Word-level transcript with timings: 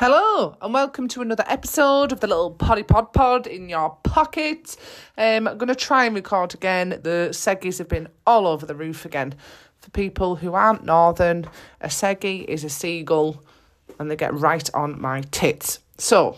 Hello 0.00 0.56
and 0.62 0.72
welcome 0.72 1.08
to 1.08 1.22
another 1.22 1.42
episode 1.48 2.12
of 2.12 2.20
the 2.20 2.28
little 2.28 2.52
Poddy 2.52 2.84
Pod 2.84 3.12
Pod 3.12 3.48
in 3.48 3.68
your 3.68 3.98
pocket. 4.04 4.76
Um, 5.16 5.48
I'm 5.48 5.58
going 5.58 5.66
to 5.66 5.74
try 5.74 6.04
and 6.04 6.14
record 6.14 6.54
again. 6.54 6.90
The 6.90 7.30
seggies 7.32 7.78
have 7.78 7.88
been 7.88 8.06
all 8.24 8.46
over 8.46 8.64
the 8.64 8.76
roof 8.76 9.04
again. 9.04 9.34
For 9.80 9.90
people 9.90 10.36
who 10.36 10.54
aren't 10.54 10.84
northern, 10.84 11.46
a 11.80 11.88
seggy 11.88 12.44
is 12.44 12.62
a 12.62 12.68
seagull 12.70 13.42
and 13.98 14.08
they 14.08 14.14
get 14.14 14.32
right 14.32 14.70
on 14.72 15.00
my 15.00 15.22
tits. 15.32 15.80
So 15.96 16.36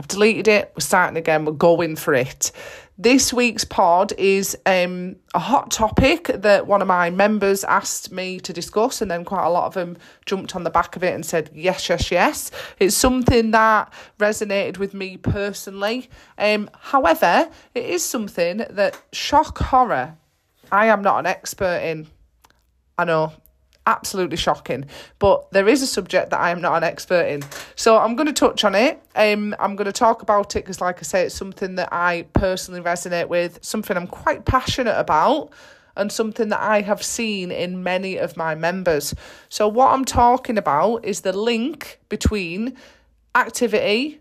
I've 0.00 0.08
deleted 0.08 0.48
it. 0.48 0.72
We're 0.74 0.80
starting 0.80 1.18
again. 1.18 1.44
We're 1.44 1.52
going 1.52 1.94
for 1.94 2.14
it. 2.14 2.52
This 2.96 3.34
week's 3.34 3.66
pod 3.66 4.14
is 4.16 4.56
um, 4.64 5.16
a 5.34 5.38
hot 5.38 5.70
topic 5.70 6.30
that 6.34 6.66
one 6.66 6.80
of 6.80 6.88
my 6.88 7.10
members 7.10 7.64
asked 7.64 8.10
me 8.10 8.40
to 8.40 8.54
discuss, 8.54 9.02
and 9.02 9.10
then 9.10 9.26
quite 9.26 9.44
a 9.44 9.50
lot 9.50 9.66
of 9.66 9.74
them 9.74 9.98
jumped 10.24 10.56
on 10.56 10.64
the 10.64 10.70
back 10.70 10.96
of 10.96 11.04
it 11.04 11.14
and 11.14 11.26
said, 11.26 11.50
Yes, 11.52 11.86
yes, 11.90 12.10
yes. 12.10 12.50
It's 12.78 12.96
something 12.96 13.50
that 13.50 13.92
resonated 14.18 14.78
with 14.78 14.94
me 14.94 15.18
personally. 15.18 16.08
Um, 16.38 16.70
however, 16.80 17.50
it 17.74 17.84
is 17.84 18.02
something 18.02 18.64
that 18.70 18.98
shock 19.12 19.58
horror, 19.58 20.16
I 20.72 20.86
am 20.86 21.02
not 21.02 21.18
an 21.18 21.26
expert 21.26 21.82
in. 21.82 22.06
I 22.96 23.04
know 23.04 23.34
absolutely 23.90 24.36
shocking. 24.36 24.86
But 25.18 25.50
there 25.50 25.68
is 25.68 25.82
a 25.82 25.86
subject 25.86 26.30
that 26.30 26.40
I 26.40 26.50
am 26.50 26.60
not 26.60 26.76
an 26.76 26.84
expert 26.84 27.26
in. 27.26 27.42
So 27.74 27.98
I'm 27.98 28.14
going 28.16 28.28
to 28.28 28.32
touch 28.32 28.64
on 28.64 28.74
it. 28.74 29.02
Um, 29.14 29.54
I'm 29.58 29.76
going 29.76 29.86
to 29.86 29.92
talk 29.92 30.22
about 30.22 30.54
it 30.56 30.64
because, 30.64 30.80
like 30.80 30.98
I 30.98 31.02
say, 31.02 31.22
it's 31.26 31.34
something 31.34 31.74
that 31.74 31.88
I 31.92 32.26
personally 32.32 32.80
resonate 32.80 33.28
with, 33.28 33.58
something 33.62 33.96
I'm 33.96 34.06
quite 34.06 34.44
passionate 34.44 34.98
about. 34.98 35.50
And 35.96 36.10
something 36.10 36.48
that 36.50 36.60
I 36.60 36.82
have 36.82 37.02
seen 37.02 37.50
in 37.50 37.82
many 37.82 38.16
of 38.16 38.36
my 38.36 38.54
members. 38.54 39.12
So, 39.48 39.66
what 39.66 39.92
I'm 39.92 40.04
talking 40.04 40.56
about 40.56 41.04
is 41.04 41.22
the 41.22 41.32
link 41.32 41.98
between 42.08 42.76
activity, 43.34 44.20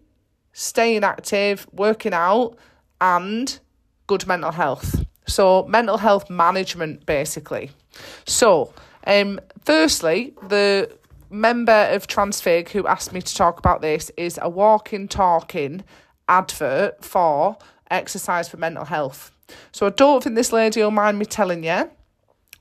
staying 0.51 1.03
active, 1.03 1.67
working 1.71 2.11
out, 2.11 2.57
and 2.99 3.59
good 4.07 4.25
mental 4.25 4.51
health. 4.51 5.05
So, 5.27 5.63
mental 5.67 5.97
health 5.97 6.29
management, 6.29 7.05
basically. 7.05 7.69
So, 8.25 8.73
um, 9.05 9.39
firstly, 9.63 10.33
the 10.47 10.91
member 11.29 11.87
of 11.91 12.07
Transfig 12.07 12.69
who 12.69 12.87
asked 12.87 13.13
me 13.13 13.21
to 13.21 13.35
talk 13.35 13.59
about 13.59 13.81
this 13.81 14.09
is 14.17 14.39
a 14.41 14.49
walking, 14.49 15.07
talking 15.07 15.83
advert 16.27 17.03
for 17.03 17.57
exercise 17.89 18.49
for 18.49 18.57
mental 18.57 18.85
health. 18.85 19.31
So 19.71 19.87
I 19.87 19.89
don't 19.89 20.23
think 20.23 20.35
this 20.35 20.53
lady 20.53 20.81
will 20.81 20.91
mind 20.91 21.17
me 21.17 21.25
telling 21.25 21.63
you. 21.63 21.89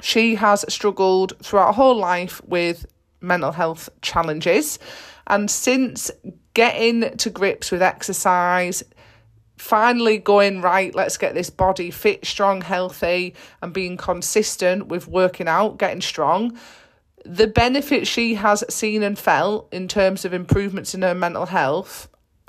She 0.00 0.36
has 0.36 0.64
struggled 0.72 1.34
throughout 1.42 1.68
her 1.68 1.72
whole 1.72 1.96
life 1.96 2.40
with 2.44 2.86
mental 3.20 3.52
health 3.52 3.88
challenges. 4.00 4.78
And 5.26 5.50
since 5.50 6.10
getting 6.54 7.16
to 7.18 7.30
grips 7.30 7.70
with 7.70 7.82
exercise, 7.82 8.82
finally 9.58 10.18
going 10.18 10.60
right 10.60 10.94
let's 10.94 11.16
get 11.16 11.34
this 11.34 11.50
body 11.50 11.90
fit 11.90 12.24
strong 12.24 12.60
healthy 12.60 13.34
and 13.60 13.72
being 13.72 13.96
consistent 13.96 14.86
with 14.86 15.06
working 15.06 15.48
out 15.48 15.78
getting 15.78 16.00
strong 16.00 16.56
the 17.24 17.46
benefits 17.46 18.08
she 18.08 18.34
has 18.34 18.64
seen 18.72 19.02
and 19.02 19.18
felt 19.18 19.68
in 19.72 19.88
terms 19.88 20.24
of 20.24 20.32
improvements 20.32 20.94
in 20.94 21.02
her 21.02 21.14
mental 21.14 21.46
health 21.46 22.08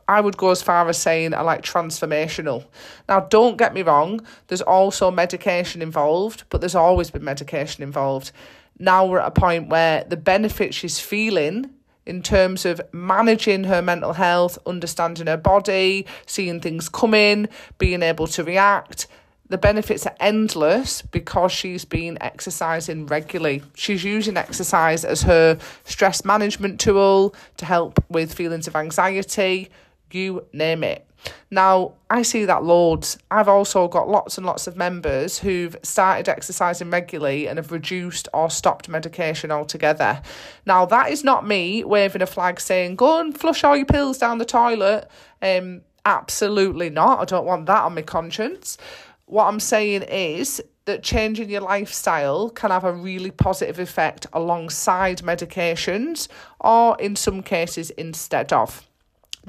I 0.10 0.22
would 0.22 0.38
go 0.38 0.50
as 0.50 0.64
far 0.64 0.90
as 0.90 0.98
saying 0.98 1.36
are 1.36 1.44
like 1.44 1.62
transformational. 1.62 2.66
Now, 3.08 3.20
don't 3.20 3.58
get 3.58 3.76
me 3.76 3.84
wrong, 3.84 4.22
there's 4.48 4.64
also 4.64 5.12
medication 5.12 5.84
involved, 5.84 6.46
but 6.50 6.62
there's 6.62 6.74
always 6.74 7.12
been 7.12 7.24
medication 7.24 7.84
involved. 7.84 8.32
Now 8.80 9.06
we're 9.06 9.20
at 9.20 9.28
a 9.28 9.40
point 9.40 9.70
where 9.70 10.04
the 10.06 10.18
benefits 10.18 10.76
she's 10.76 11.00
feeling 11.00 11.70
in 12.10 12.24
terms 12.24 12.66
of 12.66 12.82
managing 12.92 13.66
her 13.66 13.82
mental 13.82 14.14
health, 14.14 14.58
understanding 14.66 15.28
her 15.28 15.38
body, 15.38 16.08
seeing 16.26 16.60
things 16.60 16.90
coming, 16.90 17.48
being 17.78 18.02
able 18.02 18.26
to 18.26 18.44
react. 18.44 19.06
The 19.50 19.58
benefits 19.58 20.06
are 20.06 20.16
endless 20.20 21.02
because 21.04 21.52
she's 21.52 21.86
been 21.86 22.18
exercising 22.22 23.06
regularly. 23.06 23.62
She's 23.76 24.04
using 24.04 24.38
exercise 24.38 25.06
as 25.06 25.22
her 25.24 25.58
stress 25.86 26.26
management 26.26 26.80
tool 26.80 27.36
to 27.58 27.66
help 27.66 28.04
with 28.10 28.34
feelings 28.34 28.68
of 28.68 28.76
anxiety, 28.76 29.70
you 30.14 30.46
name 30.54 30.84
it. 30.84 31.06
Now, 31.52 31.94
I 32.10 32.22
see 32.22 32.46
that 32.46 32.64
loads. 32.64 33.18
I've 33.30 33.48
also 33.48 33.88
got 33.88 34.08
lots 34.08 34.38
and 34.38 34.46
lots 34.46 34.68
of 34.68 34.78
members 34.78 35.40
who've 35.40 35.76
started 35.84 36.30
exercising 36.30 36.90
regularly 36.90 37.48
and 37.48 37.58
have 37.58 37.72
reduced 37.72 38.28
or 38.34 38.50
stopped 38.50 38.88
medication 38.88 39.52
altogether. 39.52 40.22
Now, 40.66 40.86
that 40.86 41.12
is 41.12 41.24
not 41.24 41.46
me 41.46 41.84
waving 41.84 42.22
a 42.22 42.28
flag 42.28 42.60
saying, 42.62 42.96
go 42.96 43.20
and 43.20 43.38
flush 43.38 43.64
all 43.64 43.76
your 43.76 43.86
pills 43.86 44.18
down 44.18 44.38
the 44.38 44.46
toilet. 44.46 45.10
Um, 45.42 45.82
absolutely 46.06 46.90
not. 46.90 47.20
I 47.20 47.26
don't 47.26 47.46
want 47.46 47.66
that 47.66 47.84
on 47.84 47.96
my 47.96 48.02
conscience. 48.02 48.78
What 49.26 49.46
I'm 49.46 49.60
saying 49.60 50.04
is 50.04 50.62
that 50.86 51.04
changing 51.04 51.50
your 51.50 51.62
lifestyle 51.62 52.50
can 52.50 52.72
have 52.72 52.84
a 52.84 52.94
really 52.94 53.30
positive 53.30 53.78
effect 53.78 54.26
alongside 54.34 55.20
medications 55.20 56.28
or 56.60 57.00
in 57.00 57.16
some 57.16 57.44
cases 57.44 57.92
instead 57.92 58.52
of. 58.54 58.89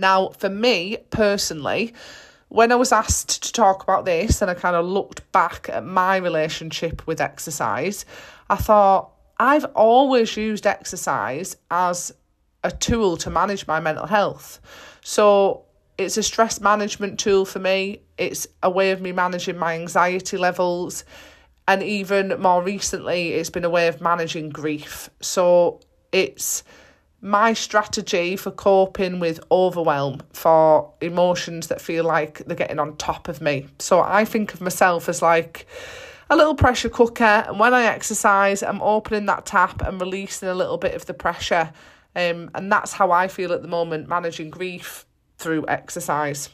Now, 0.00 0.31
for 0.31 0.49
me 0.49 0.97
personally, 1.11 1.94
when 2.49 2.72
I 2.72 2.75
was 2.77 2.91
asked 2.91 3.44
to 3.44 3.53
talk 3.53 3.83
about 3.83 4.05
this 4.05 4.43
and 4.43 4.50
I 4.50 4.55
kind 4.55 4.75
of 4.75 4.84
looked 4.87 5.31
back 5.31 5.69
at 5.69 5.84
my 5.84 6.16
relationship 6.16 7.06
with 7.06 7.21
exercise, 7.21 8.05
I 8.49 8.56
thought 8.56 9.12
I've 9.38 9.66
always 9.77 10.37
used 10.37 10.66
exercise 10.66 11.56
as 11.71 12.12
a 12.65 12.71
tool 12.71 13.16
to 13.19 13.31
manage 13.31 13.66
my 13.66 13.78
mental 13.78 14.06
health. 14.06 14.61
So 15.03 15.65
it's 15.97 16.17
a 16.17 16.22
stress 16.22 16.61
management 16.61 17.21
tool 17.21 17.44
for 17.44 17.59
me, 17.59 18.03
it's 18.19 18.47
a 18.62 18.71
way 18.71 18.91
of 18.91 19.00
me 19.00 19.12
managing 19.12 19.59
my 19.59 19.75
anxiety 19.75 20.37
levels. 20.37 21.05
And 21.69 21.82
even 21.82 22.41
more 22.41 22.62
recently, 22.62 23.34
it's 23.34 23.50
been 23.50 23.65
a 23.65 23.71
way 23.71 23.87
of 23.87 24.00
managing 24.00 24.49
grief. 24.49 25.09
So 25.21 25.81
it's 26.11 26.65
my 27.22 27.53
strategy 27.53 28.36
for 28.36 28.50
coping 28.50 29.20
with 29.20 29.41
overwhelm, 29.50 30.22
for 30.32 30.92
emotions 31.00 31.66
that 31.66 31.81
feel 31.81 32.04
like 32.04 32.38
they're 32.47 32.56
getting 32.56 32.78
on 32.78 32.97
top 32.97 33.28
of 33.28 33.41
me. 33.41 33.66
So 33.78 34.00
I 34.00 34.25
think 34.25 34.54
of 34.54 34.60
myself 34.60 35.08
as 35.08 35.20
like 35.20 35.66
a 36.31 36.36
little 36.36 36.54
pressure 36.54 36.88
cooker, 36.88 37.25
and 37.25 37.58
when 37.58 37.75
I 37.75 37.84
exercise, 37.84 38.62
I'm 38.62 38.81
opening 38.81 39.26
that 39.26 39.47
tap 39.47 39.82
and 39.82 40.00
releasing 40.00 40.48
a 40.48 40.54
little 40.54 40.78
bit 40.78 40.94
of 40.94 41.06
the 41.06 41.14
pressure. 41.14 41.72
Um, 42.16 42.50
and 42.54 42.70
that's 42.72 42.92
how 42.92 43.10
I 43.10 43.28
feel 43.28 43.52
at 43.52 43.62
the 43.62 43.69
moment, 43.69 44.08
managing 44.08 44.50
grief 44.50 45.06
through 45.38 45.64
exercise. 45.69 46.48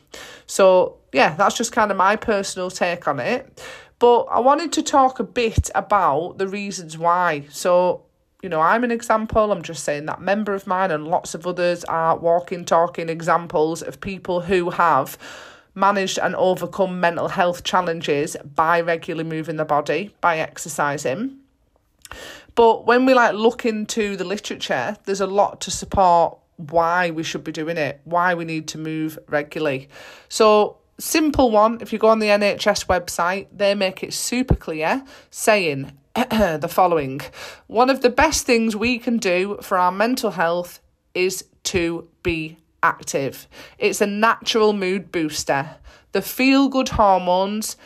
So, 0.47 0.99
yeah, 1.13 1.35
that's 1.35 1.57
just 1.57 1.73
kind 1.73 1.91
of 1.91 1.97
my 1.97 2.17
personal 2.17 2.71
take 2.71 3.07
on 3.07 3.21
it. 3.21 3.63
But 3.99 4.23
I 4.25 4.41
wanted 4.41 4.73
to 4.73 4.83
talk 4.83 5.19
a 5.21 5.25
bit 5.25 5.71
about 5.75 6.39
the 6.39 6.49
reasons 6.49 6.99
why. 6.99 7.47
So, 7.51 8.06
you 8.43 8.49
know, 8.49 8.61
I'm 8.61 8.85
an 8.85 8.91
example. 8.91 9.51
I'm 9.51 9.63
just 9.63 9.85
saying 9.85 10.07
that 10.07 10.21
member 10.21 10.55
of 10.55 10.67
mine 10.67 10.91
and 10.91 11.09
lots 11.09 11.35
of 11.35 11.47
others 11.47 11.85
are 11.85 12.17
walking, 12.17 12.65
talking 12.65 13.09
examples 13.09 13.83
of 13.83 14.01
people 14.01 14.43
who 14.43 14.71
have 14.71 15.19
managed 15.75 16.19
and 16.19 16.35
overcome 16.37 17.01
mental 17.01 17.29
health 17.29 17.65
challenges 17.65 18.37
by 18.55 18.81
regularly 18.81 19.29
moving 19.29 19.57
the 19.57 19.65
body, 19.65 20.15
by 20.21 20.39
exercising. 20.39 21.39
But 22.55 22.87
when 22.87 23.05
we 23.05 23.15
like 23.15 23.35
look 23.35 23.67
into 23.67 24.17
the 24.17 24.25
literature, 24.25 24.97
there's 25.05 25.21
a 25.21 25.27
lot 25.27 25.61
to 25.63 25.71
support 25.71 26.39
why 26.57 27.11
we 27.11 27.23
should 27.23 27.45
be 27.45 27.53
doing 27.53 27.77
it, 27.77 28.01
why 28.05 28.35
we 28.35 28.45
need 28.45 28.69
to 28.69 28.79
move 28.79 29.19
regularly. 29.29 29.89
So 30.29 30.79
simple 30.99 31.51
one, 31.51 31.79
if 31.81 31.93
you 31.93 31.99
go 31.99 32.09
on 32.09 32.19
the 32.19 32.29
NHS 32.29 32.87
website, 32.87 33.49
they 33.53 33.75
make 33.75 34.03
it 34.03 34.15
super 34.15 34.55
clear 34.55 35.05
saying 35.31 35.93
the 36.31 36.69
following 36.71 37.21
One 37.67 37.91
of 37.91 38.01
the 38.01 38.09
best 38.09 38.47
things 38.47 38.75
we 38.75 38.99
can 38.99 39.19
do 39.19 39.59
for 39.61 39.77
our 39.77 39.93
mental 39.93 40.31
health 40.31 40.81
is 41.15 41.45
to 41.65 42.09
be 42.23 42.57
active. 42.83 43.47
It's 43.77 44.01
a 44.01 44.07
natural 44.07 44.73
mood 44.73 45.13
booster. 45.13 45.77
The 46.13 46.23
feel 46.23 46.71
good 46.71 46.89
hormones 46.89 47.77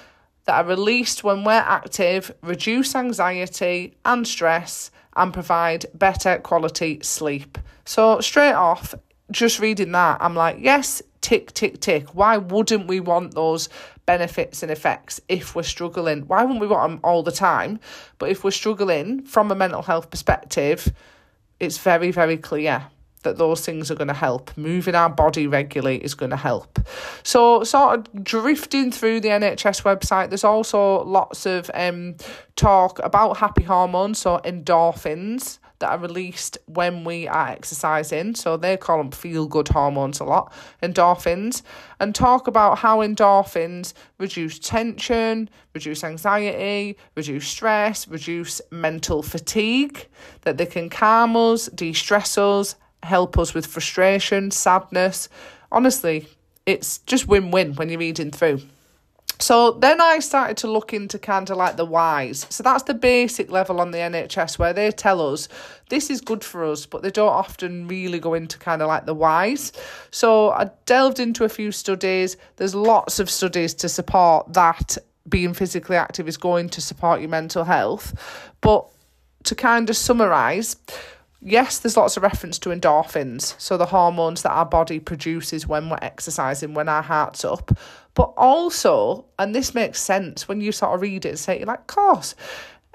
that 0.45 0.65
are 0.65 0.69
released 0.69 1.25
when 1.25 1.43
we're 1.43 1.55
active 1.55 2.33
reduce 2.41 2.95
anxiety 2.95 3.97
and 4.05 4.25
stress 4.25 4.93
and 5.17 5.35
provide 5.35 5.87
better 5.93 6.39
quality 6.39 7.01
sleep. 7.03 7.59
So, 7.85 8.21
straight 8.21 8.53
off, 8.53 8.95
just 9.33 9.59
reading 9.59 9.91
that, 9.91 10.19
I'm 10.21 10.37
like, 10.37 10.59
yes, 10.61 11.03
tick, 11.21 11.53
tick, 11.53 11.81
tick. 11.81 12.15
Why 12.15 12.37
wouldn't 12.37 12.87
we 12.87 13.01
want 13.01 13.35
those 13.35 13.69
benefits 14.19 14.65
and 14.65 14.73
effects 14.73 15.21
if 15.29 15.55
we're 15.55 15.63
struggling? 15.63 16.23
Why 16.23 16.43
wouldn't 16.43 16.61
we 16.61 16.67
want 16.67 16.91
them 16.91 17.01
all 17.05 17.23
the 17.23 17.31
time? 17.51 17.79
But 18.19 18.31
if 18.31 18.43
we're 18.43 18.51
struggling 18.51 19.23
from 19.23 19.53
a 19.53 19.55
mental 19.55 19.83
health 19.83 20.11
perspective, 20.11 20.93
it's 21.61 21.79
very, 21.79 22.11
very 22.11 22.37
clear. 22.37 22.87
that 23.23 23.37
those 23.37 23.67
things 23.67 23.91
are 23.91 23.95
going 23.95 24.09
to 24.09 24.15
help. 24.29 24.51
Moving 24.57 24.95
our 24.95 25.11
body 25.11 25.47
regularly 25.47 25.99
is 26.03 26.15
going 26.15 26.31
to 26.31 26.43
help. 26.51 26.79
So, 27.23 27.65
sort 27.65 27.91
of 27.99 28.25
drifting 28.25 28.91
through 28.91 29.21
the 29.21 29.29
NHS 29.29 29.83
website, 29.83 30.31
there's 30.31 30.49
also 30.55 31.05
lots 31.05 31.45
of 31.45 31.71
um, 31.75 32.15
talk 32.57 32.99
about 33.05 33.37
happy 33.37 33.65
hormones, 33.65 34.19
so 34.19 34.39
endorphins 34.39 35.59
that 35.81 35.91
are 35.91 35.99
released 35.99 36.57
when 36.67 37.05
we 37.05 37.27
are 37.27 37.49
exercising. 37.49 38.35
So 38.35 38.57
they 38.57 38.77
call 38.77 38.99
them 38.99 39.11
feel 39.11 39.47
good 39.47 39.69
hormones 39.69 40.21
a 40.21 40.25
lot, 40.25 40.53
endorphins, 40.83 41.63
and 41.99 42.15
talk 42.15 42.47
about 42.47 42.79
how 42.79 43.01
endorphins 43.01 43.93
reduce 44.19 44.59
tension, 44.59 45.51
reduce 45.75 46.05
anxiety, 46.05 46.97
reduce 47.17 47.49
stress, 47.49 48.07
reduce 48.07 48.61
mental 48.71 49.23
fatigue, 49.23 50.07
that 50.43 50.59
they 50.59 50.67
can 50.67 50.89
calm 50.89 51.37
us, 51.37 51.67
de 51.67 51.93
stress 51.93 52.39
us, 52.39 52.77
help 53.03 53.39
us 53.39 53.55
with 53.55 53.67
frustration, 53.67 54.51
sadness. 54.51 55.29
Honestly, 55.73 56.29
it's 56.67 56.99
just 56.99 57.27
win 57.27 57.51
win 57.51 57.75
when 57.75 57.89
you're 57.89 57.99
reading 57.99 58.31
through. 58.31 58.61
So 59.41 59.73
then 59.73 60.01
I 60.01 60.19
started 60.19 60.59
to 60.59 60.71
look 60.71 60.93
into 60.93 61.19
kind 61.19 61.49
of 61.51 61.57
like 61.57 61.77
the 61.77 61.85
whys. 61.85 62.47
So 62.51 62.63
that's 62.63 62.85
the 62.85 62.95
basic 62.95 63.51
level 63.51 63.81
on 63.81 63.91
the 63.91 63.99
NHS 63.99 64.59
where 64.59 64.73
they 64.73 64.91
tell 64.91 65.33
us 65.33 65.49
this 65.89 66.11
is 66.11 66.21
good 66.21 66.45
for 66.45 66.65
us, 66.65 66.87
but 66.87 67.03
they 67.03 67.11
don't 67.11 67.29
often 67.29 67.89
really 67.89 68.19
go 68.19 68.35
into 68.35 68.59
kind 68.59 68.83
of 68.83 68.89
like 68.89 69.07
the 69.07 69.15
whys. 69.15 69.73
So 70.11 70.51
I 70.51 70.71
delved 70.85 71.19
into 71.19 71.45
a 71.45 71.49
few 71.49 71.73
studies. 71.73 72.37
There's 72.57 72.75
lots 72.75 73.19
of 73.19 73.31
studies 73.31 73.73
to 73.75 73.89
support 73.89 74.53
that 74.53 74.99
being 75.29 75.55
physically 75.55 75.97
active 75.97 76.29
is 76.29 76.37
going 76.37 76.69
to 76.71 76.81
support 76.81 77.21
your 77.21 77.31
mental 77.31 77.65
health. 77.65 78.15
But 78.61 78.87
to 79.45 79.55
kind 79.55 79.89
of 79.89 79.97
summarize, 79.97 80.77
yes, 81.41 81.79
there's 81.79 81.97
lots 81.97 82.17
of 82.17 82.23
reference 82.23 82.59
to 82.61 82.71
endorphins, 82.71 83.55
so 83.59 83.77
the 83.77 83.87
hormones 83.87 84.43
that 84.43 84.51
our 84.51 84.67
body 84.67 85.01
produces 85.01 85.67
when 85.67 85.89
we're 85.89 85.99
exercising, 86.03 86.75
when 86.75 86.89
our 86.89 87.03
heart's 87.03 87.45
up. 87.45 87.77
But 88.21 88.35
also, 88.37 89.25
and 89.39 89.55
this 89.55 89.75
makes 89.75 89.99
sense 89.99 90.47
when 90.47 90.61
you 90.61 90.73
sort 90.73 90.95
of 90.95 91.01
read 91.01 91.25
it 91.25 91.31
and 91.31 91.39
say, 91.39 91.57
you're 91.57 91.67
like, 91.67 91.79
of 91.79 91.87
course, 91.87 92.35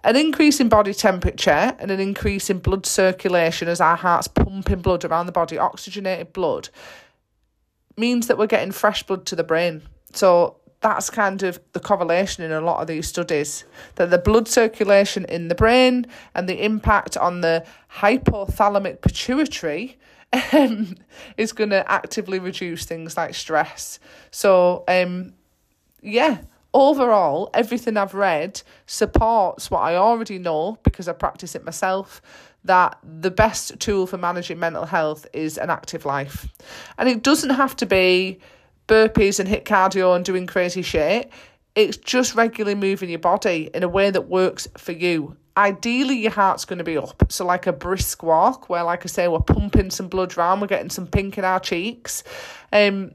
an 0.04 0.16
increase 0.16 0.60
in 0.60 0.70
body 0.70 0.94
temperature 0.94 1.76
and 1.80 1.90
an 1.90 2.00
increase 2.00 2.52
in 2.52 2.60
blood 2.60 2.86
circulation 2.86 3.68
as 3.68 3.82
our 3.82 3.96
heart's 3.96 4.28
pumping 4.28 4.82
blood 4.82 5.04
around 5.04 5.26
the 5.26 5.32
body, 5.32 5.58
oxygenated 5.58 6.32
blood, 6.32 6.70
means 7.98 8.28
that 8.28 8.38
we're 8.38 8.46
getting 8.46 8.72
fresh 8.72 9.02
blood 9.02 9.26
to 9.26 9.36
the 9.36 9.44
brain. 9.44 9.82
So 10.14 10.58
that's 10.82 11.10
kind 11.10 11.42
of 11.42 11.60
the 11.74 11.80
correlation 11.80 12.44
in 12.44 12.52
a 12.52 12.62
lot 12.62 12.82
of 12.82 12.86
these 12.86 13.08
studies 13.08 13.64
that 13.96 14.12
the 14.12 14.20
blood 14.20 14.48
circulation 14.48 15.26
in 15.26 15.48
the 15.48 15.56
brain 15.56 16.06
and 16.36 16.48
the 16.48 16.64
impact 16.64 17.18
on 17.18 17.42
the 17.42 17.66
hypothalamic 17.94 19.02
pituitary 19.02 19.98
um, 20.54 20.96
is 21.38 21.54
going 21.54 21.70
to 21.72 21.90
actively 21.92 22.40
reduce 22.40 22.86
things 22.86 23.18
like 23.18 23.36
stress. 23.36 24.00
So, 24.32 24.84
um, 24.88 25.34
yeah, 26.02 26.40
overall, 26.74 27.50
everything 27.54 27.98
I've 27.98 28.14
read 28.14 28.62
supports 28.86 29.72
what 29.72 29.80
I 29.80 29.96
already 29.96 30.38
know 30.38 30.78
because 30.84 31.08
I 31.08 31.14
practice 31.14 31.56
it 31.56 31.64
myself. 31.64 32.22
That 32.66 32.98
the 33.04 33.30
best 33.30 33.80
tool 33.80 34.08
for 34.08 34.18
managing 34.18 34.58
mental 34.58 34.86
health 34.86 35.28
is 35.34 35.60
an 35.60 35.70
active 35.70 36.04
life. 36.04 36.48
And 36.98 37.08
it 37.08 37.22
doesn't 37.22 37.52
have 37.52 37.76
to 37.78 37.86
be 37.86 38.40
burpees 38.88 39.40
and 39.40 39.48
HIIT 39.48 39.66
cardio 39.66 40.16
and 40.16 40.26
doing 40.26 40.48
crazy 40.48 40.82
shit. 40.82 41.32
It's 41.76 41.98
just 41.98 42.36
regularly 42.36 42.76
moving 42.76 43.10
your 43.10 43.20
body 43.20 43.70
in 43.74 43.84
a 43.84 43.88
way 43.88 44.10
that 44.10 44.30
works 44.30 44.68
for 44.78 44.94
you. 44.94 45.38
Ideally, 45.58 46.16
your 46.16 46.32
heart's 46.32 46.66
going 46.66 46.80
to 46.80 46.84
be 46.84 46.98
up. 46.98 47.32
So, 47.32 47.46
like 47.46 47.66
a 47.68 47.74
brisk 47.74 48.24
walk, 48.24 48.70
where, 48.70 48.84
like 48.84 49.06
I 49.06 49.08
say, 49.08 49.28
we're 49.28 49.40
pumping 49.40 49.90
some 49.90 50.10
blood 50.10 50.38
around, 50.38 50.60
we're 50.60 50.68
getting 50.68 50.90
some 50.90 51.08
pink 51.08 51.38
in 51.38 51.46
our 51.46 51.60
cheeks. 51.60 52.24
Um, 52.74 53.14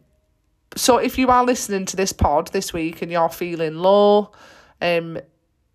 so, 0.74 0.96
if 0.96 1.18
you 1.18 1.28
are 1.28 1.44
listening 1.44 1.84
to 1.86 1.96
this 1.96 2.12
pod 2.12 2.48
this 2.48 2.72
week 2.72 3.02
and 3.02 3.12
you're 3.12 3.28
feeling 3.28 3.76
low, 3.76 4.32
um, 4.80 5.18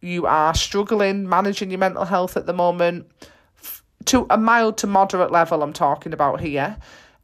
you 0.01 0.25
are 0.25 0.55
struggling 0.55 1.29
managing 1.29 1.69
your 1.69 1.79
mental 1.79 2.05
health 2.05 2.35
at 2.35 2.47
the 2.47 2.53
moment, 2.53 3.07
to 4.05 4.25
a 4.29 4.37
mild 4.37 4.77
to 4.77 4.87
moderate 4.87 5.31
level, 5.31 5.61
I'm 5.63 5.73
talking 5.73 6.13
about 6.13 6.41
here 6.41 6.77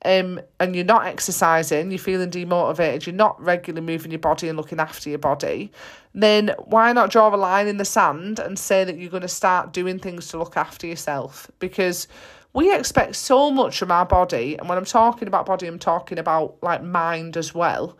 um, 0.04 0.42
and 0.60 0.76
you're 0.76 0.86
not 0.86 1.06
exercising, 1.06 1.92
you're 1.92 2.00
feeling 2.00 2.32
demotivated, 2.32 3.06
you're 3.06 3.16
not 3.16 3.40
regularly 3.42 3.86
moving 3.86 4.12
your 4.12 4.20
body 4.20 4.48
and 4.48 4.58
looking 4.58 4.80
after 4.80 5.10
your 5.10 5.20
body, 5.20 5.72
then 6.14 6.56
why 6.66 6.92
not 6.92 7.12
draw 7.12 7.34
a 7.34 7.38
line 7.38 7.68
in 7.68 7.78
the 7.78 7.86
sand 7.86 8.40
and 8.40 8.58
say 8.58 8.84
that 8.84 8.98
you're 8.98 9.12
going 9.12 9.22
to 9.22 9.28
start 9.28 9.74
doing 9.74 10.00
things 10.00 10.28
to 10.30 10.38
look 10.38 10.58
after 10.58 10.88
yourself? 10.88 11.52
Because 11.60 12.08
we 12.54 12.76
expect 12.76 13.16
so 13.16 13.52
much 13.52 13.78
from 13.78 13.92
our 13.92 14.06
body, 14.06 14.58
and 14.58 14.68
when 14.68 14.78
I'm 14.78 14.86
talking 14.86 15.28
about 15.28 15.46
body, 15.46 15.68
I'm 15.68 15.80
talking 15.80 16.18
about 16.18 16.58
like 16.62 16.84
mind 16.84 17.38
as 17.38 17.54
well. 17.54 17.98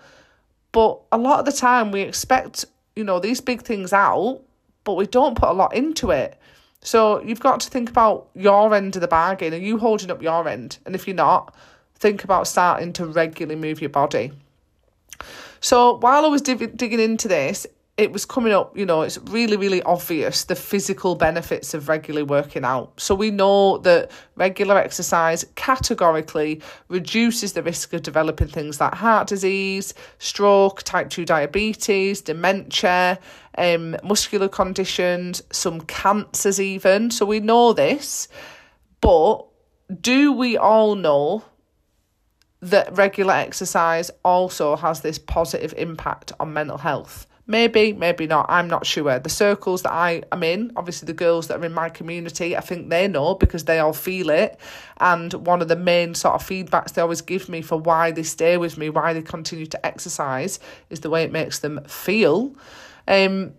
But 0.72 1.00
a 1.12 1.18
lot 1.18 1.40
of 1.40 1.46
the 1.46 1.52
time, 1.52 1.92
we 1.92 2.02
expect, 2.02 2.66
you 2.96 3.04
know, 3.04 3.20
these 3.20 3.42
big 3.42 3.62
things 3.62 3.94
out, 3.94 4.42
but 4.84 4.94
we 4.94 5.06
don't 5.06 5.38
put 5.38 5.50
a 5.50 5.54
lot 5.54 5.76
into 5.76 6.12
it. 6.12 6.38
So 6.82 7.22
you've 7.22 7.40
got 7.40 7.60
to 7.62 7.70
think 7.70 7.90
about 7.90 8.30
your 8.34 8.74
end 8.74 8.96
of 8.96 9.02
the 9.02 9.08
bargain. 9.08 9.54
Are 9.54 9.58
you 9.58 9.78
holding 9.78 10.10
up 10.10 10.22
your 10.22 10.48
end? 10.48 10.80
And 10.86 10.96
if 10.96 11.08
you're 11.08 11.16
not, 11.16 11.54
think 12.02 12.24
about 12.24 12.48
starting 12.48 12.92
to 12.94 13.06
regularly 13.06 13.56
move 13.56 13.80
your 13.80 13.92
body. 13.92 14.32
So 15.60 15.98
while 15.98 16.26
I 16.26 16.28
was 16.28 16.42
div- 16.42 16.76
digging 16.76 17.00
into 17.00 17.28
this, 17.28 17.68
it 17.96 18.12
was 18.12 18.26
coming 18.26 18.52
up, 18.52 18.76
you 18.76 18.84
know, 18.84 19.04
it's 19.04 19.20
really, 19.30 19.56
really 19.56 19.84
obvious 19.84 20.46
the 20.46 20.56
physical 20.56 21.14
benefits 21.14 21.76
of 21.76 21.88
regularly 21.88 22.24
working 22.24 22.66
out. 22.66 23.00
So 23.00 23.14
we 23.14 23.30
know 23.30 23.78
that 23.80 24.10
regular 24.36 24.78
exercise 24.80 25.46
categorically 25.54 26.64
reduces 26.88 27.54
the 27.54 27.62
risk 27.62 27.94
of 27.94 28.02
developing 28.02 28.48
things 28.48 28.80
like 28.80 28.96
heart 28.96 29.28
disease, 29.28 29.94
stroke, 30.18 30.82
type 30.82 31.12
2 31.12 31.26
diabetes, 31.26 32.22
dementia, 32.22 33.20
um, 33.60 33.96
muscular 34.04 34.48
conditions, 34.50 35.44
some 35.52 35.82
cancers, 35.82 36.60
even. 36.60 37.12
So 37.12 37.28
we 37.28 37.40
know 37.40 37.74
this. 37.74 38.28
But 39.02 39.46
do 40.02 40.32
we 40.32 40.58
all 40.58 40.96
know 40.96 41.44
that 42.62 42.96
regular 42.96 43.34
exercise 43.34 44.12
also 44.24 44.76
has 44.76 45.02
this 45.02 45.18
positive 45.18 45.74
impact 45.78 46.32
on 46.40 46.54
mental 46.54 46.78
health. 46.78 47.28
Maybe, 47.48 47.92
maybe 47.92 48.28
not. 48.28 48.46
I'm 48.50 48.68
not 48.68 48.86
sure. 48.86 49.20
The 49.20 49.30
circles 49.30 49.82
that 49.82 49.92
I 49.92 50.24
am 50.32 50.44
in, 50.44 50.72
obviously 50.76 51.08
the 51.08 51.14
girls 51.14 51.48
that 51.48 51.60
are 51.60 51.66
in 51.66 51.74
my 51.74 51.90
community, 51.90 52.56
I 52.56 52.62
think 52.62 52.90
they 52.90 53.08
know 53.08 53.36
because 53.36 53.66
they 53.66 53.80
all 53.80 53.94
feel 53.94 54.30
it. 54.30 54.60
And 55.00 55.34
one 55.34 55.62
of 55.62 55.68
the 55.68 55.76
main 55.76 56.14
sort 56.14 56.36
of 56.36 56.48
feedbacks 56.48 56.94
they 56.94 57.02
always 57.02 57.22
give 57.22 57.50
me 57.50 57.62
for 57.62 57.78
why 57.78 58.12
they 58.12 58.24
stay 58.24 58.58
with 58.58 58.78
me, 58.78 58.90
why 58.90 59.14
they 59.14 59.24
continue 59.24 59.66
to 59.66 59.86
exercise, 59.86 60.60
is 60.90 61.00
the 61.00 61.10
way 61.10 61.24
it 61.24 61.32
makes 61.32 61.60
them 61.60 61.84
feel. 61.86 62.56
Um, 63.08 63.54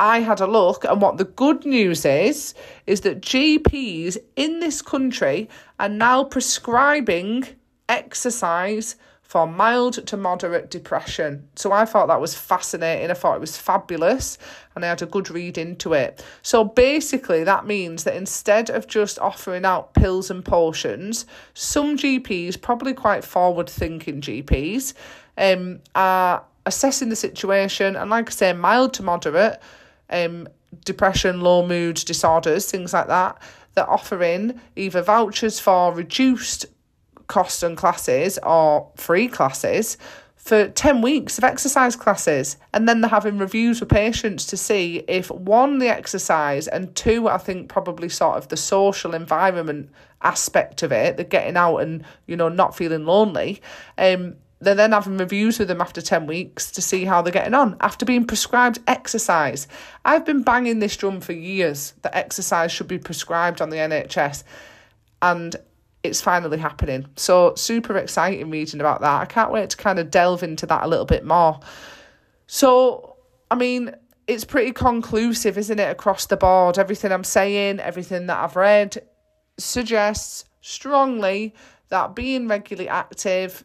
I 0.00 0.20
had 0.20 0.40
a 0.40 0.46
look, 0.46 0.84
and 0.84 1.02
what 1.02 1.18
the 1.18 1.24
good 1.24 1.66
news 1.66 2.04
is, 2.04 2.54
is 2.86 3.00
that 3.00 3.20
GPs 3.20 4.16
in 4.36 4.60
this 4.60 4.80
country 4.80 5.48
are 5.80 5.88
now 5.88 6.22
prescribing 6.22 7.44
exercise 7.88 8.96
for 9.28 9.46
mild 9.46 10.06
to 10.06 10.16
moderate 10.16 10.70
depression. 10.70 11.46
So 11.54 11.70
I 11.70 11.84
thought 11.84 12.06
that 12.06 12.20
was 12.20 12.34
fascinating. 12.34 13.10
I 13.10 13.14
thought 13.14 13.36
it 13.36 13.40
was 13.42 13.58
fabulous 13.58 14.38
and 14.74 14.82
I 14.82 14.88
had 14.88 15.02
a 15.02 15.06
good 15.06 15.28
read 15.28 15.58
into 15.58 15.92
it. 15.92 16.24
So 16.40 16.64
basically, 16.64 17.44
that 17.44 17.66
means 17.66 18.04
that 18.04 18.16
instead 18.16 18.70
of 18.70 18.86
just 18.86 19.18
offering 19.18 19.66
out 19.66 19.92
pills 19.92 20.30
and 20.30 20.42
potions, 20.42 21.26
some 21.52 21.98
GPs, 21.98 22.58
probably 22.60 22.94
quite 22.94 23.22
forward 23.22 23.68
thinking 23.68 24.22
GPs, 24.22 24.94
um, 25.36 25.80
are 25.94 26.42
assessing 26.64 27.10
the 27.10 27.16
situation 27.16 27.96
and, 27.96 28.08
like 28.08 28.30
I 28.30 28.32
say, 28.32 28.52
mild 28.54 28.94
to 28.94 29.02
moderate. 29.02 29.60
Um, 30.08 30.48
depression, 30.84 31.42
low 31.42 31.66
mood 31.66 31.96
disorders, 31.96 32.70
things 32.70 32.92
like 32.92 33.08
that, 33.08 33.38
they're 33.74 33.88
offering 33.88 34.60
either 34.74 35.02
vouchers 35.02 35.60
for 35.60 35.92
reduced 35.92 36.66
cost 37.28 37.62
and 37.62 37.76
classes 37.76 38.38
are 38.38 38.86
free 38.96 39.28
classes 39.28 39.96
for 40.36 40.68
10 40.68 41.02
weeks 41.02 41.36
of 41.36 41.44
exercise 41.44 41.94
classes 41.94 42.56
and 42.72 42.88
then 42.88 43.00
they're 43.00 43.10
having 43.10 43.36
reviews 43.36 43.80
with 43.80 43.90
patients 43.90 44.46
to 44.46 44.56
see 44.56 45.04
if 45.06 45.30
one 45.30 45.78
the 45.78 45.88
exercise 45.88 46.66
and 46.68 46.94
two 46.96 47.28
i 47.28 47.36
think 47.36 47.68
probably 47.68 48.08
sort 48.08 48.38
of 48.38 48.48
the 48.48 48.56
social 48.56 49.14
environment 49.14 49.90
aspect 50.22 50.82
of 50.82 50.90
it 50.90 51.18
the 51.18 51.24
getting 51.24 51.56
out 51.56 51.76
and 51.78 52.02
you 52.26 52.34
know 52.34 52.48
not 52.48 52.74
feeling 52.74 53.04
lonely 53.04 53.60
um 53.98 54.34
they're 54.60 54.74
then 54.74 54.92
having 54.92 55.18
reviews 55.18 55.58
with 55.58 55.68
them 55.68 55.80
after 55.80 56.00
10 56.00 56.26
weeks 56.26 56.70
to 56.72 56.82
see 56.82 57.04
how 57.04 57.22
they're 57.22 57.32
getting 57.32 57.54
on 57.54 57.76
after 57.80 58.04
being 58.04 58.24
prescribed 58.24 58.80
exercise. 58.88 59.68
I've 60.04 60.24
been 60.24 60.42
banging 60.42 60.80
this 60.80 60.96
drum 60.96 61.20
for 61.20 61.32
years 61.32 61.94
that 62.02 62.16
exercise 62.16 62.72
should 62.72 62.88
be 62.88 62.98
prescribed 62.98 63.60
on 63.60 63.70
the 63.70 63.76
NHS. 63.76 64.42
And 65.22 65.54
it's 66.02 66.20
finally 66.20 66.58
happening. 66.58 67.06
So 67.16 67.54
super 67.56 67.96
exciting 67.96 68.50
reading 68.50 68.80
about 68.80 69.00
that. 69.00 69.20
I 69.20 69.24
can't 69.26 69.50
wait 69.50 69.70
to 69.70 69.76
kind 69.76 69.98
of 69.98 70.10
delve 70.10 70.42
into 70.42 70.66
that 70.66 70.84
a 70.84 70.88
little 70.88 71.04
bit 71.04 71.24
more. 71.24 71.60
So, 72.46 73.16
I 73.50 73.56
mean, 73.56 73.94
it's 74.26 74.44
pretty 74.44 74.72
conclusive, 74.72 75.58
isn't 75.58 75.78
it, 75.78 75.90
across 75.90 76.26
the 76.26 76.36
board? 76.36 76.78
Everything 76.78 77.12
I'm 77.12 77.24
saying, 77.24 77.80
everything 77.80 78.26
that 78.26 78.38
I've 78.38 78.56
read, 78.56 78.98
suggests 79.58 80.44
strongly 80.60 81.54
that 81.88 82.14
being 82.14 82.46
regularly 82.46 82.88
active, 82.88 83.64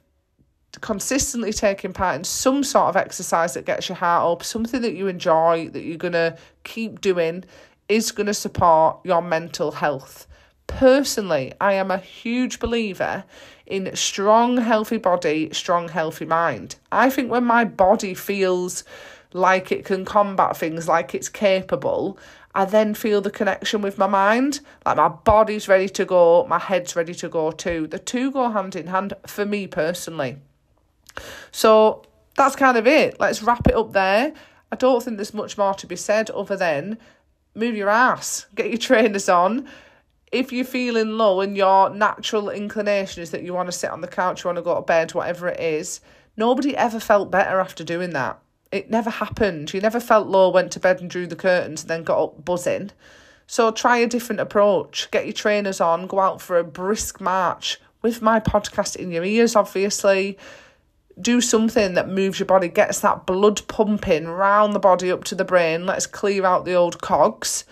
consistently 0.82 1.54
taking 1.54 1.94
part 1.94 2.16
in 2.16 2.24
some 2.24 2.64
sort 2.64 2.90
of 2.90 2.96
exercise 2.96 3.54
that 3.54 3.66
gets 3.66 3.90
your 3.90 3.98
heart 3.98 4.32
up, 4.32 4.44
something 4.44 4.82
that 4.82 4.96
you 4.96 5.08
enjoy, 5.08 5.70
that 5.70 5.84
you're 5.84 5.98
going 5.98 6.14
to 6.14 6.38
keep 6.64 7.02
doing, 7.02 7.44
is 7.90 8.12
going 8.12 8.28
to 8.28 8.34
support 8.34 8.98
your 9.04 9.22
mental 9.22 9.72
health. 9.72 10.28
Personally, 10.78 11.54
I 11.62 11.74
am 11.74 11.92
a 11.92 11.98
huge 11.98 12.60
believer 12.60 13.24
in 13.66 13.96
strong, 13.96 14.58
healthy 14.58 14.98
body, 14.98 15.50
strong, 15.54 15.88
healthy 15.88 16.26
mind. 16.26 16.76
I 16.92 17.10
think 17.10 17.32
when 17.32 17.46
my 17.46 17.64
body 17.64 18.14
feels 18.14 18.84
like 19.34 19.72
it 19.72 19.86
can 19.86 20.04
combat 20.04 20.58
things, 20.58 20.88
like 20.88 21.16
it's 21.16 21.30
capable, 21.30 22.18
I 22.56 22.66
then 22.66 22.94
feel 22.94 23.22
the 23.22 23.32
connection 23.32 23.82
with 23.82 23.98
my 23.98 24.08
mind. 24.08 24.62
Like 24.86 24.98
my 24.98 25.10
body's 25.10 25.68
ready 25.68 25.90
to 25.90 26.06
go, 26.06 26.46
my 26.48 26.60
head's 26.60 26.96
ready 26.96 27.14
to 27.16 27.30
go 27.30 27.52
too. 27.52 27.88
The 27.88 28.00
two 28.00 28.32
go 28.32 28.50
hand 28.50 28.76
in 28.76 28.88
hand 28.88 29.14
for 29.26 29.46
me 29.46 29.68
personally. 29.68 30.38
So 31.52 32.04
that's 32.36 32.56
kind 32.56 32.78
of 32.78 32.88
it. 32.88 33.20
Let's 33.20 33.44
wrap 33.44 33.68
it 33.68 33.76
up 33.76 33.94
there. 33.94 34.34
I 34.72 34.76
don't 34.76 35.04
think 35.04 35.18
there's 35.18 35.34
much 35.34 35.58
more 35.58 35.76
to 35.76 35.88
be 35.88 35.96
said 35.96 36.30
other 36.32 36.58
than 36.58 36.98
move 37.56 37.76
your 37.76 37.90
ass, 37.90 38.48
get 38.56 38.70
your 38.70 38.78
trainers 38.78 39.30
on. 39.30 39.68
If 40.34 40.52
you're 40.52 40.66
feeling 40.66 41.12
low 41.12 41.42
and 41.42 41.56
your 41.56 41.92
natural 41.92 42.50
inclination 42.50 43.22
is 43.22 43.30
that 43.30 43.44
you 43.44 43.54
want 43.54 43.68
to 43.68 43.72
sit 43.72 43.92
on 43.92 44.02
the 44.02 44.08
couch, 44.08 44.44
you 44.44 44.48
want 44.48 44.58
to 44.58 44.64
go 44.64 44.74
to 44.74 44.82
bed, 44.82 45.14
whatever 45.14 45.48
it 45.48 45.60
is, 45.60 46.02
nobody 46.36 46.76
ever 46.76 47.00
felt 47.00 47.30
better 47.30 47.60
after 47.60 47.84
doing 47.84 48.10
that. 48.14 48.40
It 48.72 48.90
never 48.90 49.12
happened. 49.12 49.72
You 49.72 49.80
never 49.80 50.00
felt 50.00 50.28
low, 50.28 50.50
went 50.50 50.72
to 50.72 50.80
bed 50.80 51.02
and 51.02 51.10
drew 51.10 51.28
the 51.28 51.36
curtains, 51.36 51.84
and 51.84 51.90
then 51.92 52.04
got 52.04 52.24
up 52.24 52.44
buzzing. 52.44 52.90
So 53.46 53.70
try 53.70 53.98
a 53.98 54.08
different 54.08 54.42
approach. 54.42 55.12
Get 55.12 55.26
your 55.26 55.34
trainers 55.34 55.80
on, 55.80 56.08
go 56.08 56.20
out 56.20 56.42
for 56.42 56.58
a 56.58 56.64
brisk 56.64 57.22
march 57.22 57.80
with 58.02 58.24
my 58.24 58.40
podcast 58.40 58.96
in 58.96 59.12
your 59.12 59.24
ears, 59.24 59.56
obviously 59.56 60.40
do 61.22 61.42
something 61.42 61.94
that 61.94 62.10
moves 62.10 62.40
your 62.40 62.48
body, 62.48 62.68
gets 62.68 63.02
that 63.02 63.28
blood 63.28 63.62
pumping 63.68 64.26
round 64.26 64.74
the 64.74 64.80
body 64.80 65.12
up 65.12 65.24
to 65.26 65.36
the 65.36 65.46
brain. 65.46 65.86
Let's 65.86 66.08
clear 66.08 66.44
out 66.44 66.66
the 66.66 66.74
old 66.74 67.02
cogs. 67.02 67.66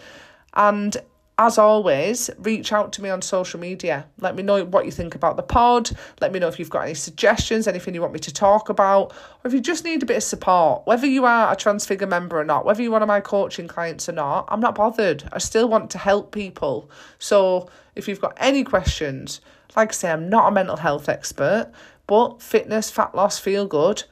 And 0.54 0.96
as 1.42 1.58
always, 1.58 2.30
reach 2.38 2.72
out 2.72 2.94
to 2.94 3.02
me 3.02 3.10
on 3.10 3.20
social 3.24 3.60
media. 3.60 4.06
Let 4.20 4.36
me 4.36 4.44
know 4.44 4.64
what 4.64 4.86
you 4.86 4.92
think 4.92 5.16
about 5.16 5.38
the 5.38 5.44
pod. 5.44 5.90
Let 6.22 6.32
me 6.32 6.38
know 6.38 6.48
if 6.48 6.60
you've 6.60 6.70
got 6.70 6.84
any 6.84 6.94
suggestions, 6.94 7.68
anything 7.68 7.96
you 7.96 8.02
want 8.02 8.14
me 8.14 8.20
to 8.20 8.32
talk 8.32 8.70
about, 8.70 9.12
or 9.12 9.48
if 9.48 9.54
you 9.54 9.60
just 9.60 9.84
need 9.84 10.04
a 10.04 10.06
bit 10.06 10.18
of 10.18 10.24
support. 10.24 10.86
Whether 10.86 11.08
you 11.08 11.26
are 11.26 11.52
a 11.52 11.56
Transfigure 11.56 12.06
member 12.06 12.40
or 12.40 12.44
not, 12.44 12.64
whether 12.64 12.84
you're 12.84 12.92
one 12.92 13.02
of 13.02 13.08
my 13.08 13.22
coaching 13.22 13.68
clients 13.68 14.08
or 14.08 14.12
not, 14.12 14.46
I'm 14.50 14.60
not 14.60 14.76
bothered. 14.76 15.28
I 15.34 15.40
still 15.40 15.68
want 15.68 15.90
to 15.92 15.98
help 15.98 16.32
people. 16.32 16.92
So 17.18 17.70
if 17.96 18.08
you've 18.08 18.22
got 18.22 18.38
any 18.38 18.64
questions, 18.64 19.42
like 19.76 19.90
I 19.90 19.94
say, 19.94 20.12
I'm 20.12 20.30
not 20.30 20.48
a 20.48 20.52
mental 20.52 20.78
health 20.78 21.10
expert, 21.10 21.72
but 22.06 22.40
fitness, 22.40 22.92
fat 22.92 23.16
loss, 23.16 23.40
feel 23.40 23.66
good, 23.66 24.04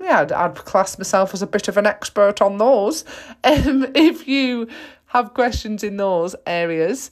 yeah, 0.00 0.20
I'd, 0.20 0.32
I'd 0.32 0.54
class 0.54 0.96
myself 0.96 1.34
as 1.34 1.42
a 1.42 1.46
bit 1.46 1.68
of 1.68 1.76
an 1.76 1.86
expert 1.86 2.40
on 2.40 2.58
those. 2.58 3.04
Um, 3.44 3.86
if 3.94 4.26
you 4.26 4.68
have 5.08 5.34
questions 5.34 5.82
in 5.82 5.96
those 5.96 6.34
areas, 6.46 7.10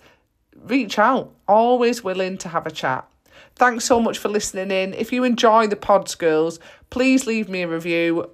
reach 0.57 0.99
out. 0.99 1.35
Always 1.47 2.03
willing 2.03 2.39
to 2.39 2.49
have 2.49 2.67
a 2.67 2.71
chat. 2.71 3.07
Thanks 3.57 3.85
so 3.85 4.01
much 4.01 4.19
for 4.19 4.29
listening 4.29 4.71
in. 4.71 4.95
If 4.95 5.13
you 5.13 5.25
enjoy 5.25 5.67
the 5.67 5.77
pods, 5.77 6.15
girls, 6.15 6.59
please 6.91 7.27
leave 7.27 7.49
me 7.49 7.63
a 7.63 7.69
review 7.69 8.31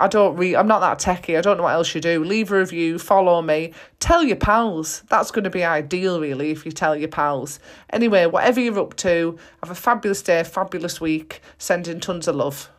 I 0.00 0.08
don't 0.08 0.36
read, 0.36 0.56
I'm 0.56 0.66
not 0.66 0.80
that 0.80 0.98
techie. 0.98 1.36
I 1.36 1.42
don't 1.42 1.58
know 1.58 1.64
what 1.64 1.74
else 1.74 1.94
you 1.94 2.00
do. 2.00 2.24
Leave 2.24 2.50
a 2.50 2.58
review, 2.58 2.98
follow 2.98 3.42
me, 3.42 3.74
tell 4.00 4.22
your 4.22 4.36
pals. 4.36 5.02
That's 5.10 5.30
going 5.30 5.44
to 5.44 5.50
be 5.50 5.64
ideal, 5.64 6.18
really, 6.18 6.50
if 6.50 6.64
you 6.64 6.72
tell 6.72 6.96
your 6.96 7.08
pals. 7.08 7.60
Anyway, 7.90 8.24
whatever 8.24 8.58
you're 8.58 8.78
up 8.78 8.96
to, 8.96 9.38
have 9.62 9.70
a 9.70 9.74
fabulous 9.74 10.22
day, 10.22 10.42
fabulous 10.44 10.98
week. 11.00 11.42
Sending 11.58 12.00
tons 12.00 12.26
of 12.26 12.36
love. 12.36 12.70